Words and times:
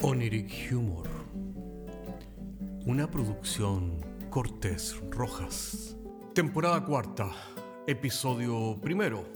Oniric 0.00 0.70
Humor. 0.70 1.08
Una 2.86 3.10
producción 3.10 3.98
Cortés 4.30 4.96
Rojas. 5.10 5.96
Temporada 6.36 6.84
cuarta, 6.84 7.32
episodio 7.84 8.78
primero. 8.80 9.28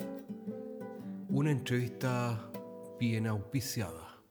Una 1.29 1.50
entrevista 1.50 2.48
bien 3.00 3.27
auspiciada. 3.27 4.22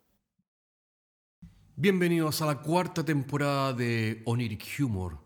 Bienvenidos 1.76 2.42
a 2.42 2.46
la 2.46 2.62
cuarta 2.62 3.04
temporada 3.04 3.74
de 3.74 4.22
Oniric 4.26 4.66
Humor, 4.80 5.20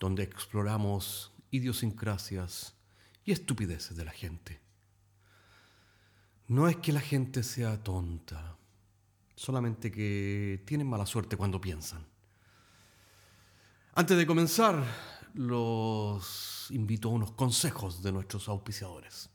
donde 0.00 0.22
exploramos 0.22 1.34
idiosincrasias 1.50 2.74
y 3.26 3.32
estupideces 3.32 3.94
de 3.94 4.04
la 4.06 4.12
gente. 4.12 4.62
No 6.48 6.66
es 6.66 6.76
que 6.76 6.92
la 6.92 7.00
gente 7.00 7.42
sea 7.42 7.82
tonta 7.82 8.56
solamente 9.36 9.92
que 9.92 10.62
tienen 10.64 10.88
mala 10.88 11.06
suerte 11.06 11.36
cuando 11.36 11.60
piensan. 11.60 12.04
Antes 13.94 14.16
de 14.16 14.26
comenzar, 14.26 14.82
los 15.34 16.66
invito 16.70 17.08
a 17.08 17.12
unos 17.12 17.32
consejos 17.32 18.02
de 18.02 18.12
nuestros 18.12 18.48
auspiciadores. 18.48 19.30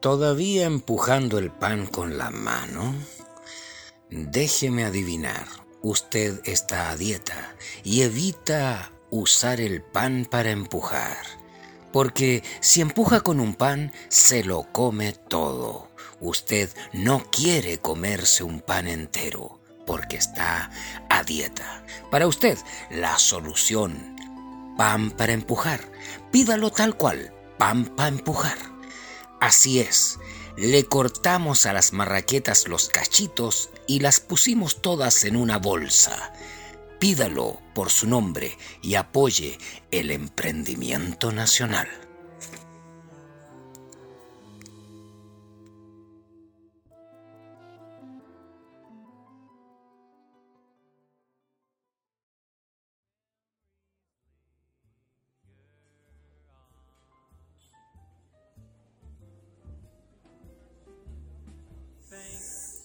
¿Todavía 0.00 0.66
empujando 0.66 1.38
el 1.38 1.50
pan 1.50 1.86
con 1.86 2.16
la 2.16 2.30
mano? 2.30 2.94
Déjeme 4.08 4.84
adivinar, 4.84 5.46
usted 5.82 6.40
está 6.44 6.90
a 6.90 6.96
dieta 6.96 7.56
y 7.82 8.02
evita 8.02 8.92
usar 9.10 9.60
el 9.60 9.82
pan 9.82 10.26
para 10.30 10.50
empujar 10.52 11.45
porque 11.96 12.44
si 12.60 12.82
empuja 12.82 13.22
con 13.22 13.40
un 13.40 13.54
pan, 13.54 13.90
se 14.10 14.44
lo 14.44 14.70
come 14.70 15.14
todo. 15.14 15.88
Usted 16.20 16.68
no 16.92 17.24
quiere 17.30 17.78
comerse 17.78 18.44
un 18.44 18.60
pan 18.60 18.86
entero, 18.86 19.62
porque 19.86 20.18
está 20.18 20.70
a 21.08 21.22
dieta. 21.22 21.86
Para 22.10 22.26
usted, 22.26 22.58
la 22.90 23.18
solución, 23.18 24.14
pan 24.76 25.10
para 25.10 25.32
empujar. 25.32 25.80
Pídalo 26.30 26.70
tal 26.70 26.98
cual, 26.98 27.32
pan 27.56 27.86
para 27.86 28.10
empujar. 28.10 28.58
Así 29.40 29.80
es, 29.80 30.18
le 30.58 30.84
cortamos 30.84 31.64
a 31.64 31.72
las 31.72 31.94
marraquetas 31.94 32.68
los 32.68 32.90
cachitos 32.90 33.70
y 33.86 34.00
las 34.00 34.20
pusimos 34.20 34.82
todas 34.82 35.24
en 35.24 35.34
una 35.34 35.56
bolsa 35.56 36.34
pídalo 36.98 37.60
por 37.74 37.90
su 37.90 38.06
nombre 38.08 38.56
y 38.82 38.94
apoye 38.94 39.58
el 39.90 40.10
emprendimiento 40.10 41.32
nacional. 41.32 41.88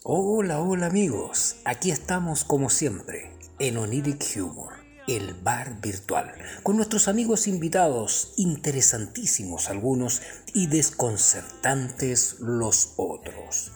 Hola, 0.04 0.60
hola 0.60 0.88
amigos, 0.88 1.58
aquí 1.64 1.92
estamos 1.92 2.44
como 2.44 2.70
siempre 2.72 3.41
en 3.62 3.78
Oniric 3.78 4.26
Humor, 4.38 4.74
el 5.08 5.36
bar 5.36 5.80
virtual, 5.82 6.34
con 6.64 6.78
nuestros 6.78 7.08
amigos 7.08 7.48
invitados, 7.48 8.34
interesantísimos 8.36 9.70
algunos 9.70 10.24
y 10.52 10.66
desconcertantes 10.66 12.38
los 12.40 12.94
otros. 12.98 13.72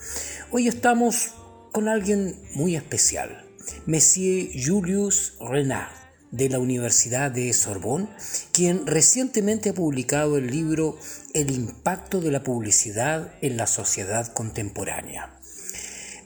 Hoy 0.49 0.67
estamos 0.67 1.35
con 1.71 1.87
alguien 1.87 2.35
muy 2.55 2.75
especial, 2.75 3.45
Monsieur 3.85 4.49
Julius 4.59 5.37
Renard 5.39 5.93
de 6.31 6.49
la 6.49 6.57
Universidad 6.57 7.29
de 7.29 7.53
Sorbonne, 7.53 8.09
quien 8.53 8.87
recientemente 8.87 9.69
ha 9.69 9.73
publicado 9.73 10.37
el 10.37 10.47
libro 10.47 10.97
El 11.35 11.51
impacto 11.51 12.21
de 12.21 12.31
la 12.31 12.41
publicidad 12.41 13.35
en 13.41 13.55
la 13.55 13.67
sociedad 13.67 14.33
contemporánea. 14.33 15.39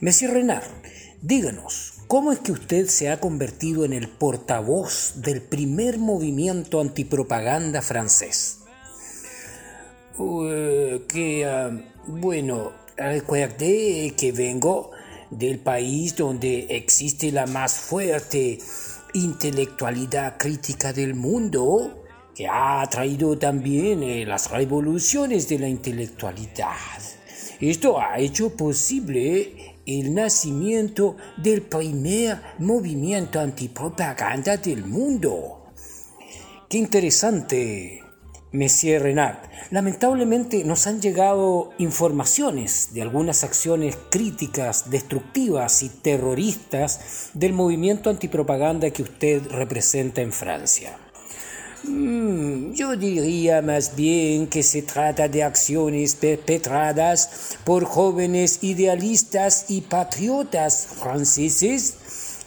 Monsieur 0.00 0.32
Renard, 0.32 0.64
díganos, 1.20 1.99
¿Cómo 2.10 2.32
es 2.32 2.40
que 2.40 2.50
usted 2.50 2.88
se 2.88 3.08
ha 3.08 3.20
convertido 3.20 3.84
en 3.84 3.92
el 3.92 4.08
portavoz 4.08 5.12
del 5.22 5.40
primer 5.40 5.96
movimiento 5.98 6.80
antipropaganda 6.80 7.82
francés? 7.82 8.58
que, 11.06 11.46
ah, 11.46 11.70
bueno, 12.08 12.72
recuerde 12.96 14.12
que 14.16 14.32
vengo 14.32 14.90
del 15.30 15.60
país 15.60 16.16
donde 16.16 16.66
existe 16.70 17.30
la 17.30 17.46
más 17.46 17.74
fuerte 17.74 18.58
intelectualidad 19.14 20.36
crítica 20.36 20.92
del 20.92 21.14
mundo, 21.14 22.02
que 22.34 22.48
ha 22.48 22.84
traído 22.90 23.38
también 23.38 24.02
eh, 24.02 24.26
las 24.26 24.50
revoluciones 24.50 25.48
de 25.48 25.60
la 25.60 25.68
intelectualidad. 25.68 26.74
Esto 27.60 28.00
ha 28.00 28.18
hecho 28.18 28.56
posible 28.56 29.69
el 29.86 30.14
nacimiento 30.14 31.16
del 31.36 31.62
primer 31.62 32.40
movimiento 32.58 33.40
antipropaganda 33.40 34.56
del 34.56 34.84
mundo. 34.84 35.72
Qué 36.68 36.78
interesante, 36.78 38.02
Monsieur 38.52 39.02
Renard. 39.02 39.38
Lamentablemente 39.70 40.64
nos 40.64 40.86
han 40.86 41.00
llegado 41.00 41.70
informaciones 41.78 42.90
de 42.92 43.02
algunas 43.02 43.44
acciones 43.44 43.96
críticas, 44.10 44.90
destructivas 44.90 45.82
y 45.82 45.88
terroristas 45.88 47.30
del 47.34 47.52
movimiento 47.52 48.10
antipropaganda 48.10 48.90
que 48.90 49.02
usted 49.02 49.46
representa 49.50 50.20
en 50.20 50.32
Francia. 50.32 50.96
Mm, 51.90 52.72
yo 52.72 52.94
diría 52.94 53.62
más 53.62 53.96
bien 53.96 54.46
que 54.46 54.62
se 54.62 54.82
trata 54.82 55.26
de 55.26 55.42
acciones 55.42 56.14
perpetradas 56.14 57.56
por 57.64 57.84
jóvenes 57.84 58.60
idealistas 58.62 59.64
y 59.68 59.80
patriotas 59.80 60.86
franceses 60.86 61.96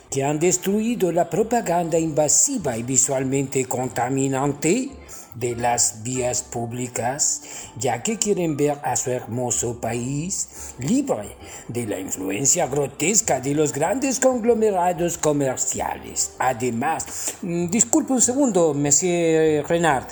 que 0.10 0.24
han 0.24 0.40
destruido 0.40 1.12
la 1.12 1.30
propaganda 1.30 2.00
invasiva 2.00 2.78
y 2.78 2.84
visualmente 2.84 3.66
contaminante 3.66 4.92
de 5.36 5.56
las 5.56 6.04
vías 6.04 6.44
públicas, 6.44 7.42
ya 7.78 8.04
que 8.04 8.18
quieren 8.18 8.58
ver 8.58 8.78
a 8.84 8.96
su 8.96 9.12
hermoso 9.12 9.80
país 9.80 10.74
libre 10.80 11.36
de 11.68 11.88
la 11.88 12.00
influencia 12.00 12.68
grotesca 12.68 13.40
de 13.40 13.56
los 13.56 13.74
grandes 13.74 14.20
conglomerados 14.20 15.18
comerciales. 15.18 16.34
Además, 16.40 17.36
mm, 17.42 17.68
disculpe 17.70 18.14
un 18.14 18.22
segundo, 18.22 18.74
Monsieur 18.74 19.66
Renard. 19.68 20.06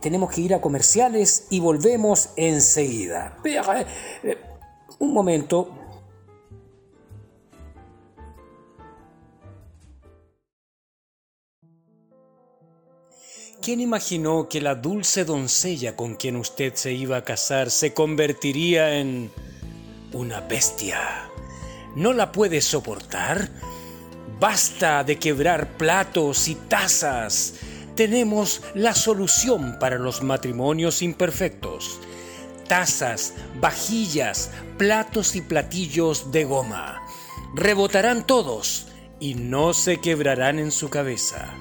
Tenemos 0.00 0.32
que 0.32 0.40
ir 0.40 0.54
a 0.54 0.60
comerciales 0.60 1.46
y 1.50 1.60
volvemos 1.60 2.30
enseguida. 2.36 3.36
Eh, 3.44 4.36
un 4.98 5.12
momento, 5.12 5.81
¿Quién 13.62 13.78
imaginó 13.78 14.48
que 14.48 14.60
la 14.60 14.74
dulce 14.74 15.24
doncella 15.24 15.94
con 15.94 16.16
quien 16.16 16.34
usted 16.34 16.74
se 16.74 16.94
iba 16.94 17.18
a 17.18 17.22
casar 17.22 17.70
se 17.70 17.94
convertiría 17.94 18.98
en 18.98 19.30
una 20.12 20.40
bestia? 20.40 21.30
¿No 21.94 22.12
la 22.12 22.32
puede 22.32 22.60
soportar? 22.60 23.50
Basta 24.40 25.04
de 25.04 25.16
quebrar 25.16 25.76
platos 25.76 26.48
y 26.48 26.56
tazas. 26.56 27.54
Tenemos 27.94 28.62
la 28.74 28.96
solución 28.96 29.76
para 29.78 29.96
los 29.96 30.24
matrimonios 30.24 31.00
imperfectos. 31.00 32.00
Tazas, 32.66 33.34
vajillas, 33.60 34.50
platos 34.76 35.36
y 35.36 35.40
platillos 35.40 36.32
de 36.32 36.42
goma. 36.42 37.00
Rebotarán 37.54 38.26
todos 38.26 38.88
y 39.20 39.34
no 39.34 39.72
se 39.72 40.00
quebrarán 40.00 40.58
en 40.58 40.72
su 40.72 40.90
cabeza. 40.90 41.54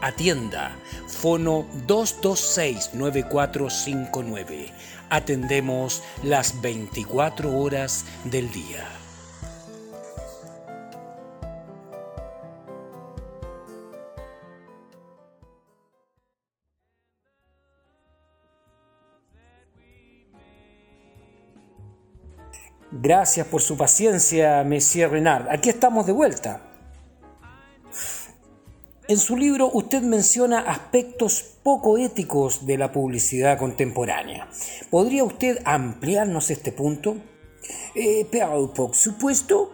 Atienda 0.00 0.76
Fono 1.22 1.66
226-9459. 1.86 4.72
Atendemos 5.08 6.02
las 6.24 6.60
24 6.60 7.56
horas 7.56 8.04
del 8.24 8.50
día. 8.50 8.88
Gracias 22.90 23.46
por 23.46 23.62
su 23.62 23.76
paciencia, 23.76 24.64
Monsieur 24.64 25.12
Renard. 25.12 25.48
Aquí 25.50 25.68
estamos 25.68 26.04
de 26.04 26.12
vuelta. 26.12 26.71
En 29.12 29.18
su 29.18 29.36
libro 29.36 29.70
usted 29.74 30.00
menciona 30.00 30.60
aspectos 30.60 31.44
poco 31.62 31.98
éticos 31.98 32.64
de 32.64 32.78
la 32.78 32.92
publicidad 32.92 33.58
contemporánea. 33.58 34.48
¿Podría 34.88 35.22
usted 35.22 35.58
ampliarnos 35.66 36.48
este 36.50 36.72
punto? 36.72 37.16
Eh, 37.94 38.26
pero 38.30 38.72
por 38.72 38.96
supuesto, 38.96 39.70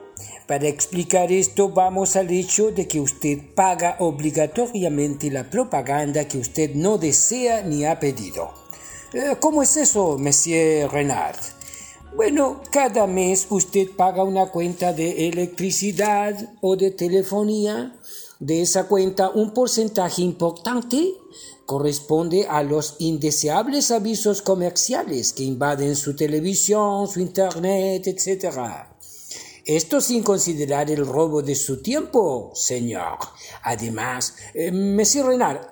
para 0.49 0.67
explicar 0.67 1.31
esto 1.31 1.69
vamos 1.69 2.17
al 2.17 2.33
hecho 2.33 2.73
de 2.73 2.89
que 2.89 2.99
usted 2.99 3.39
paga 3.55 3.95
obligatoriamente 4.01 5.31
la 5.31 5.49
propaganda 5.49 6.27
que 6.27 6.39
usted 6.39 6.75
no 6.75 6.99
desea 6.99 7.63
ni 7.63 7.85
ha 7.85 8.01
pedido. 8.01 8.53
Eh, 9.13 9.37
¿Cómo 9.39 9.63
es 9.63 9.77
eso, 9.77 10.19
Monsieur 10.19 10.91
Renard? 10.91 11.39
Bueno, 12.17 12.61
cada 12.73 13.07
mes 13.07 13.47
usted 13.51 13.87
paga 13.97 14.25
una 14.25 14.47
cuenta 14.47 14.93
de 14.93 15.29
electricidad 15.29 16.35
o 16.61 16.75
de 16.75 16.91
telefonía. 16.91 17.95
De 18.41 18.63
esa 18.63 18.85
cuenta, 18.85 19.31
un 19.31 19.53
porcentaje 19.53 20.23
importante 20.23 21.15
corresponde 21.67 22.47
a 22.49 22.63
los 22.63 22.95
indeseables 23.01 23.91
avisos 23.91 24.43
comerciales 24.43 25.33
que 25.33 25.43
invaden 25.43 25.97
su 25.97 26.15
televisión, 26.15 27.09
su 27.09 27.19
internet, 27.21 28.07
etc. 28.07 28.57
Esto 29.65 30.01
sin 30.01 30.23
considerar 30.23 30.89
el 30.89 31.05
robo 31.05 31.43
de 31.43 31.57
su 31.57 31.83
tiempo, 31.83 32.53
señor. 32.55 33.19
Además, 33.65 34.37
eh, 34.55 34.71
Monsieur 34.71 35.27
Renard, 35.27 35.67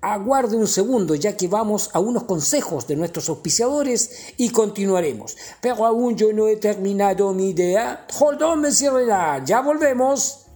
aguarde 0.00 0.56
un 0.56 0.66
segundo 0.66 1.14
ya 1.14 1.36
que 1.36 1.46
vamos 1.46 1.88
a 1.92 2.00
unos 2.00 2.24
consejos 2.24 2.88
de 2.88 2.96
nuestros 2.96 3.28
auspiciadores 3.28 4.34
y 4.36 4.50
continuaremos. 4.50 5.36
Pero 5.60 5.86
aún 5.86 6.16
yo 6.16 6.32
no 6.32 6.48
he 6.48 6.56
terminado 6.56 7.32
mi 7.32 7.50
idea. 7.50 8.06
Hold 8.18 8.42
on, 8.42 8.60
Monsieur 8.60 8.92
Renard, 8.92 9.44
ya 9.46 9.60
volvemos. 9.60 10.47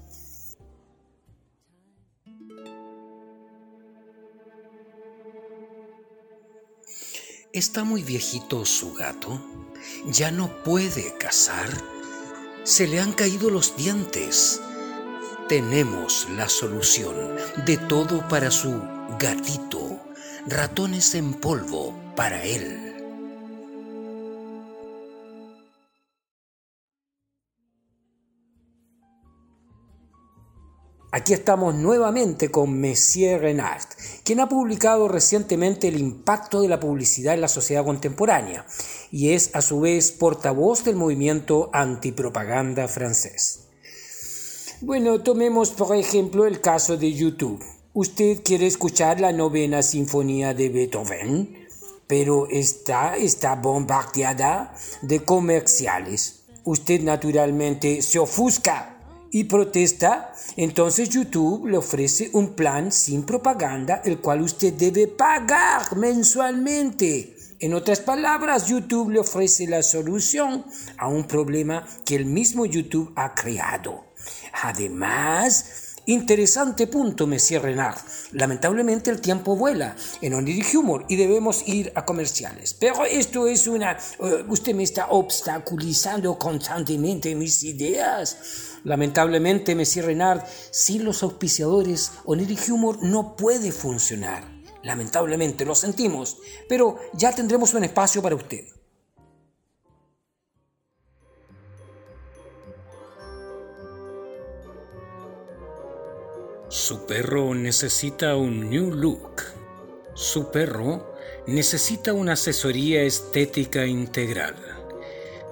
¿Está 7.53 7.85
muy 7.85 8.03
viejito 8.03 8.65
su 8.65 8.95
gato? 8.95 9.39
¿Ya 10.07 10.31
no 10.31 10.63
puede 10.63 11.15
cazar? 11.19 11.69
¿Se 12.65 12.87
le 12.87 12.99
han 12.99 13.13
caído 13.13 13.51
los 13.51 13.77
dientes? 13.77 14.59
Tenemos 15.51 16.29
la 16.31 16.49
solución 16.49 17.15
de 17.67 17.77
todo 17.77 18.27
para 18.27 18.51
su 18.51 18.81
gatito. 19.19 20.01
Ratones 20.47 21.15
en 21.15 21.35
polvo 21.35 21.95
para 22.17 22.43
él. 22.43 22.92
Aquí 31.15 31.35
estamos 31.35 31.75
nuevamente 31.75 32.51
con 32.51 32.81
Monsieur 32.81 33.43
Renard, 33.43 33.85
quien 34.25 34.41
ha 34.41 34.49
publicado 34.49 35.09
recientemente 35.09 35.89
El 35.89 36.01
impacto 36.01 36.63
de 36.63 36.71
la 36.71 36.81
publicidad 36.81 37.35
en 37.35 37.43
la 37.43 37.49
sociedad 37.49 37.85
contemporánea 37.85 38.65
y 39.11 39.35
es 39.35 39.51
a 39.55 39.61
su 39.61 39.81
vez 39.81 40.11
portavoz 40.11 40.85
del 40.85 40.97
movimiento 40.97 41.69
antipropaganda 41.75 42.89
francés. 42.89 43.65
Bueno, 44.81 45.23
tomemos 45.23 45.73
por 45.73 45.95
ejemplo 45.95 46.47
el 46.47 46.63
caso 46.63 46.97
de 46.97 47.13
YouTube. 47.13 47.63
Usted 47.93 48.43
quiere 48.43 48.67
escuchar 48.67 49.21
la 49.21 49.33
novena 49.33 49.83
sinfonía 49.83 50.55
de 50.55 50.71
Beethoven, 50.71 51.69
pero 52.07 52.49
está, 52.49 53.19
está 53.19 53.57
bombardeada 53.57 54.75
de 55.03 55.23
comerciales. 55.23 56.45
Usted 56.65 57.03
naturalmente 57.03 58.01
se 58.01 58.19
ofusca 58.19 58.92
y 59.33 59.45
protesta, 59.45 60.35
entonces 60.57 61.09
YouTube 61.09 61.67
le 61.67 61.79
ofrece 61.79 62.31
un 62.35 62.55
plan 62.55 62.93
sin 62.93 63.25
propaganda, 63.25 64.03
el 64.05 64.19
cual 64.19 64.43
usted 64.43 64.75
debe 64.75 65.09
pagar 65.09 65.97
mensualmente. 65.97 67.37
En 67.59 67.73
otras 67.75 68.01
palabras, 68.01 68.67
YouTube 68.67 69.11
le 69.11 69.21
ofrece 69.21 69.67
la 69.67 69.83
solución 69.83 70.65
a 70.99 71.09
un 71.09 71.25
problema 71.25 71.87
que 72.05 72.15
el 72.15 72.27
mismo 72.27 72.67
YouTube 72.67 73.13
ha 73.17 73.35
creado. 73.35 74.05
Además, 74.63 75.82
Interesante 76.07 76.89
punto, 76.89 77.29
Monsieur 77.29 77.63
Renard. 77.63 77.99
Lamentablemente 78.33 79.09
el 79.09 79.21
tiempo 79.21 79.55
vuela 79.55 79.95
en 80.21 80.35
Onir 80.35 80.65
Humor 80.77 81.05
y 81.09 81.15
debemos 81.15 81.67
ir 81.69 81.93
a 81.95 82.05
comerciales. 82.05 82.75
Pero 82.75 83.05
esto 83.05 83.47
es 83.47 83.69
una... 83.69 83.93
Eh, 83.93 84.45
usted 84.49 84.75
me 84.75 84.83
está 84.83 85.07
obstaculizando 85.11 86.37
constantemente 86.39 87.35
mis 87.37 87.63
ideas. 87.63 88.37
Lamentablemente, 88.83 89.77
Monsieur 89.77 90.07
Renard, 90.07 90.43
sin 90.73 91.05
los 91.05 91.23
auspiciadores, 91.23 92.11
Onir 92.25 92.59
Humor 92.69 92.99
no 93.03 93.37
puede 93.37 93.71
funcionar. 93.71 94.43
Lamentablemente, 94.83 95.65
lo 95.65 95.77
sentimos, 95.77 96.39
pero 96.69 96.99
ya 97.13 97.33
tendremos 97.33 97.75
un 97.75 97.85
espacio 97.85 98.21
para 98.21 98.35
usted. 98.35 98.65
Su 106.73 107.05
perro 107.05 107.55
necesita 107.55 108.35
un 108.35 108.71
new 108.71 108.95
look. 108.95 109.43
Su 110.15 110.51
perro 110.51 111.15
necesita 111.47 112.15
una 112.15 112.33
asesoría 112.33 113.03
estética 113.03 113.85
integral. 113.85 114.57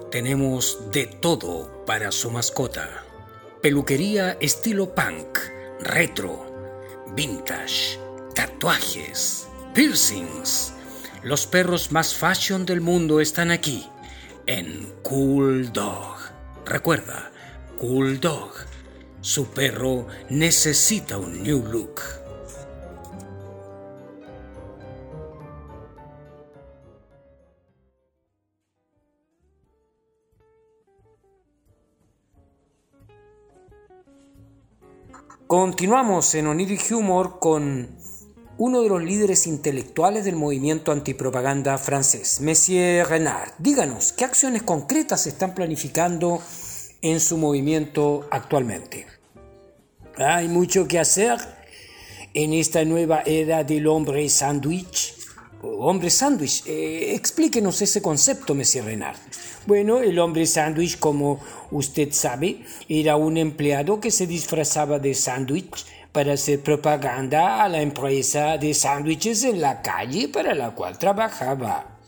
Tenemos 0.09 0.89
de 0.89 1.05
todo 1.05 1.85
para 1.85 2.11
su 2.11 2.31
mascota. 2.31 3.05
Peluquería 3.61 4.35
estilo 4.41 4.95
punk, 4.95 5.37
retro, 5.81 6.43
vintage, 7.15 7.99
tatuajes, 8.33 9.47
piercings. 9.75 10.73
Los 11.21 11.45
perros 11.45 11.91
más 11.91 12.15
fashion 12.15 12.65
del 12.65 12.81
mundo 12.81 13.21
están 13.21 13.51
aquí, 13.51 13.87
en 14.47 14.91
Cool 15.03 15.71
Dog. 15.71 16.17
Recuerda, 16.65 17.31
Cool 17.77 18.19
Dog 18.19 18.53
su 19.21 19.45
perro 19.45 20.07
necesita 20.29 21.17
un 21.17 21.43
new 21.43 21.63
look. 21.63 22.01
Continuamos 35.45 36.33
en 36.35 36.47
Oniri 36.47 36.79
Humor 36.91 37.37
con 37.39 37.89
uno 38.57 38.81
de 38.81 38.87
los 38.89 39.03
líderes 39.03 39.47
intelectuales 39.47 40.23
del 40.23 40.35
movimiento 40.37 40.91
antipropaganda 40.93 41.77
francés, 41.77 42.39
Monsieur 42.41 43.07
Renard. 43.07 43.51
Díganos, 43.57 44.13
¿qué 44.13 44.23
acciones 44.23 44.63
concretas 44.63 45.23
se 45.23 45.29
están 45.29 45.53
planificando 45.53 46.41
en 47.01 47.19
su 47.19 47.37
movimiento 47.37 48.27
actualmente? 48.31 49.07
Hay 50.17 50.47
mucho 50.47 50.87
que 50.87 50.99
hacer 50.99 51.37
en 52.33 52.53
esta 52.53 52.85
nueva 52.85 53.23
era 53.25 53.63
del 53.63 53.87
hombre 53.87 54.27
sándwich. 54.29 55.15
Hombre 55.61 56.09
sándwich, 56.09 56.63
eh, 56.65 57.13
explíquenos 57.15 57.81
ese 57.81 58.01
concepto, 58.01 58.55
Monsieur 58.55 58.85
Renard. 58.85 59.17
Bueno, 59.67 59.99
el 59.99 60.17
hombre 60.19 60.45
sándwich, 60.45 60.97
como 60.97 61.39
usted 61.69 62.11
sabe, 62.11 62.63
era 62.89 63.15
un 63.15 63.37
empleado 63.37 63.99
que 63.99 64.11
se 64.11 64.25
disfrazaba 64.25 64.97
de 64.97 65.13
sándwich 65.13 65.85
para 66.11 66.33
hacer 66.33 66.61
propaganda 66.61 67.63
a 67.63 67.69
la 67.69 67.81
empresa 67.81 68.57
de 68.57 68.73
sándwiches 68.73 69.43
en 69.43 69.61
la 69.61 69.81
calle 69.81 70.27
para 70.27 70.55
la 70.55 70.71
cual 70.71 70.97
trabajaba. 70.97 71.99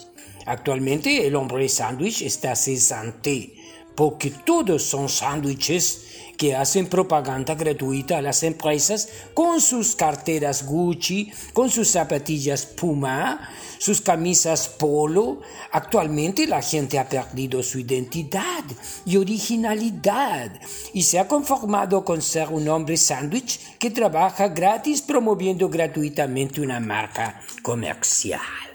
Actualmente 0.45 1.25
el 1.25 1.35
hombre 1.35 1.69
sándwich 1.69 2.23
está 2.23 2.55
cesante 2.55 3.62
porque 3.95 4.31
todos 4.31 4.83
son 4.83 5.09
sándwiches 5.09 6.03
que 6.37 6.55
hacen 6.55 6.87
propaganda 6.87 7.55
gratuita 7.55 8.17
a 8.17 8.21
las 8.21 8.43
empresas 8.43 9.07
con 9.33 9.61
sus 9.61 9.95
carteras 9.95 10.65
Gucci, 10.65 11.31
con 11.53 11.69
sus 11.69 11.89
zapatillas 11.89 12.65
Puma, 12.65 13.49
sus 13.77 14.01
camisas 14.01 14.67
Polo. 14.67 15.41
Actualmente 15.71 16.47
la 16.47 16.61
gente 16.61 16.97
ha 16.97 17.07
perdido 17.07 17.61
su 17.61 17.79
identidad 17.79 18.63
y 19.05 19.17
originalidad 19.17 20.51
y 20.93 21.03
se 21.03 21.19
ha 21.19 21.27
conformado 21.27 22.03
con 22.03 22.21
ser 22.21 22.49
un 22.49 22.67
hombre 22.67 22.97
sándwich 22.97 23.77
que 23.77 23.91
trabaja 23.91 24.47
gratis 24.49 25.01
promoviendo 25.01 25.69
gratuitamente 25.69 26.61
una 26.61 26.79
marca 26.79 27.41
comercial. 27.61 28.72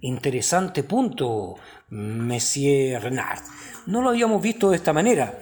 Interesante 0.00 0.82
punto, 0.82 1.56
Monsieur 1.90 3.00
Renard. 3.02 3.42
No 3.86 4.02
lo 4.02 4.10
habíamos 4.10 4.42
visto 4.42 4.70
de 4.70 4.76
esta 4.76 4.92
manera. 4.92 5.38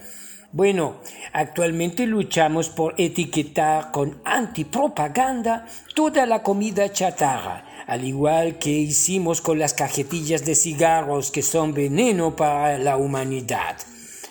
Bueno, 0.51 1.01
actualmente 1.33 2.07
luchamos 2.07 2.69
por 2.69 2.93
etiquetar 2.97 3.91
con 3.91 4.21
antipropaganda 4.23 5.67
toda 5.93 6.25
la 6.25 6.43
comida 6.43 6.89
chatarra, 6.91 7.65
al 7.87 8.05
igual 8.05 8.57
que 8.57 8.69
hicimos 8.69 9.41
con 9.41 9.59
las 9.59 9.73
cajetillas 9.73 10.45
de 10.45 10.55
cigarros 10.55 11.31
que 11.31 11.41
son 11.41 11.73
veneno 11.73 12.37
para 12.37 12.77
la 12.77 12.95
humanidad. 12.95 13.75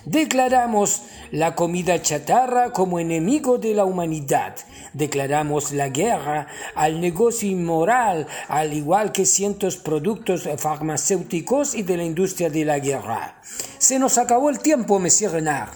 Declaramos 0.07 1.03
la 1.31 1.55
comida 1.55 2.03
chatarra 2.03 2.73
como 2.73 2.99
enemigo 2.99 3.57
de 3.59 3.75
la 3.75 3.85
humanidad. 3.85 4.55
Declaramos 4.93 5.73
la 5.73 5.89
guerra 5.89 6.47
al 6.75 7.01
negocio 7.01 7.49
inmoral, 7.49 8.27
al 8.49 8.75
igual 8.75 9.13
que 9.13 9.25
cientos 9.25 9.77
productos 9.77 10.49
farmacéuticos 10.59 11.75
y 11.75 11.83
de 11.83 11.97
la 11.97 12.05
industria 12.05 12.51
de 12.51 12.65
la 12.65 12.79
guerra. 12.79 13.41
Se 13.79 13.99
nos 13.99 14.19
acabó 14.19 14.51
el 14.51 14.59
tiempo, 14.59 14.99
Monsieur 14.99 15.33
Renard. 15.33 15.71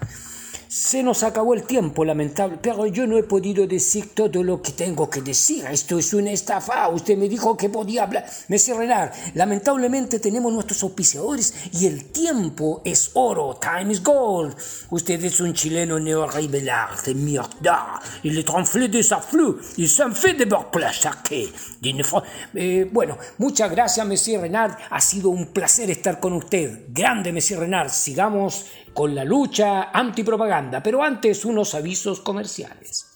Se 0.68 1.02
nos 1.02 1.22
acabó 1.22 1.54
el 1.54 1.62
tiempo, 1.62 2.04
lamentable, 2.04 2.58
pero 2.60 2.86
yo 2.86 3.06
no 3.06 3.16
he 3.16 3.22
podido 3.22 3.66
decir 3.66 4.10
todo 4.14 4.42
lo 4.42 4.60
que 4.60 4.72
tengo 4.72 5.08
que 5.08 5.22
decir. 5.22 5.64
Esto 5.64 5.98
es 5.98 6.12
una 6.12 6.30
estafa. 6.30 6.90
Usted 6.90 7.16
me 7.16 7.26
dijo 7.26 7.56
que 7.56 7.70
podía 7.70 8.02
hablar. 8.02 8.26
Monsieur 8.48 8.76
Renard, 8.76 9.10
lamentablemente 9.34 10.18
tenemos 10.18 10.52
nuestros 10.52 10.82
auspiciadores 10.82 11.54
y 11.72 11.86
el 11.86 12.12
tiempo 12.12 12.82
es 12.84 13.12
oro. 13.14 13.58
Time 13.58 13.90
is 13.90 14.02
gold. 14.02 14.54
Usted 14.90 15.24
es 15.24 15.40
un 15.40 15.54
chileno 15.54 15.98
neorribelar 15.98 17.00
de 17.00 17.14
mierda. 17.14 17.98
Il 18.22 18.38
est 18.38 18.50
enflé 18.50 18.88
de 18.88 19.00
sa 19.00 19.22
flux. 19.22 19.56
Il 19.78 19.88
s'en 19.88 20.12
fait 20.12 20.34
de 20.34 20.46
saqué. 20.92 21.48
Eh, 22.54 22.86
bueno, 22.92 23.16
muchas 23.38 23.70
gracias, 23.70 24.06
Monsieur 24.06 24.42
Renard. 24.42 24.76
Ha 24.90 25.00
sido 25.00 25.30
un 25.30 25.46
placer 25.46 25.90
estar 25.90 26.20
con 26.20 26.34
usted. 26.34 26.88
Grande, 26.90 27.32
Monsieur 27.32 27.60
Renard. 27.60 27.88
Sigamos 27.88 28.66
con 28.94 29.14
la 29.14 29.24
lucha 29.24 29.90
antipropaganda, 29.92 30.82
pero 30.82 31.02
antes 31.02 31.44
unos 31.44 31.74
avisos 31.74 32.20
comerciales. 32.20 33.06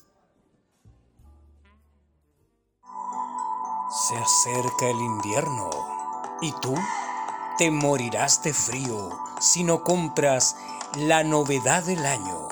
Se 4.08 4.16
acerca 4.16 4.88
el 4.88 4.98
invierno 4.98 5.70
y 6.40 6.52
tú 6.60 6.74
te 7.58 7.70
morirás 7.70 8.42
de 8.42 8.52
frío 8.54 9.10
si 9.40 9.64
no 9.64 9.84
compras 9.84 10.56
la 10.96 11.24
novedad 11.24 11.84
del 11.84 12.04
año. 12.04 12.48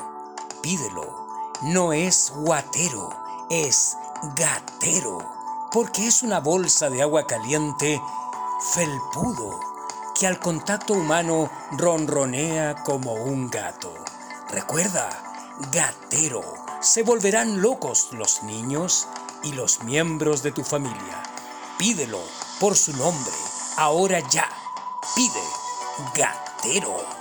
Pídelo. 0.62 1.28
No 1.62 1.92
es 1.92 2.32
guatero, 2.36 3.10
es 3.50 3.96
gatero, 4.34 5.18
porque 5.70 6.06
es 6.06 6.22
una 6.22 6.40
bolsa 6.40 6.88
de 6.88 7.02
agua 7.02 7.26
caliente 7.26 8.00
felpudo 8.72 9.69
que 10.20 10.26
al 10.26 10.38
contacto 10.38 10.92
humano 10.92 11.50
ronronea 11.78 12.74
como 12.84 13.14
un 13.14 13.48
gato. 13.48 13.90
Recuerda, 14.50 15.08
gatero, 15.72 16.42
se 16.82 17.02
volverán 17.02 17.62
locos 17.62 18.10
los 18.12 18.42
niños 18.42 19.08
y 19.42 19.52
los 19.52 19.82
miembros 19.82 20.42
de 20.42 20.52
tu 20.52 20.62
familia. 20.62 21.22
Pídelo 21.78 22.20
por 22.60 22.76
su 22.76 22.94
nombre, 22.98 23.32
ahora 23.78 24.20
ya. 24.28 24.46
Pide, 25.16 25.40
gatero. 26.14 27.20